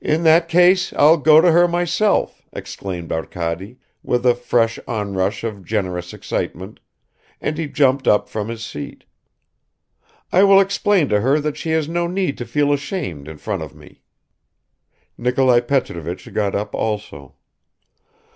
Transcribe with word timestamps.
"In 0.00 0.24
that 0.24 0.48
case 0.48 0.92
I'll 0.94 1.18
go 1.18 1.40
to 1.40 1.52
her 1.52 1.68
myself!" 1.68 2.42
exclaimed 2.52 3.12
Arkady, 3.12 3.78
with 4.02 4.26
a 4.26 4.34
fresh 4.34 4.76
onrush 4.88 5.44
of 5.44 5.64
generous 5.64 6.12
excitement, 6.12 6.80
and 7.40 7.56
he 7.56 7.68
jumped 7.68 8.08
up 8.08 8.28
from 8.28 8.48
his 8.48 8.64
seat. 8.64 9.04
"I 10.32 10.42
will 10.42 10.58
explain 10.58 11.08
to 11.10 11.20
her 11.20 11.38
that 11.38 11.56
she 11.56 11.70
has 11.70 11.88
no 11.88 12.08
need 12.08 12.36
to 12.38 12.44
feel 12.44 12.72
ashamed 12.72 13.28
in 13.28 13.38
front 13.38 13.62
of 13.62 13.72
me." 13.72 14.02
Nikolai 15.16 15.60
Petrovich 15.60 16.34
got 16.34 16.56
up 16.56 16.74
also. 16.74 17.36